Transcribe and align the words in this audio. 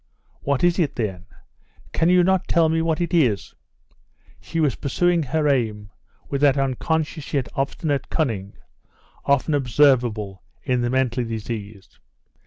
"What 0.39 0.63
is 0.63 0.79
it, 0.79 0.95
then? 0.95 1.25
Can 1.93 2.09
you 2.09 2.23
not 2.23 2.47
tell 2.47 2.69
me 2.69 2.81
what 2.81 2.99
it 3.01 3.13
is?" 3.13 3.53
She 4.39 4.59
was 4.59 4.73
pursuing 4.73 5.21
her 5.21 5.47
aim 5.47 5.91
with 6.27 6.41
that 6.41 6.57
unconscious 6.57 7.35
yet 7.35 7.47
obstinate 7.53 8.09
cunning 8.09 8.53
often 9.25 9.53
observable 9.53 10.41
in 10.63 10.81
the 10.81 10.89
mentally 10.89 11.27
diseased. 11.27 11.99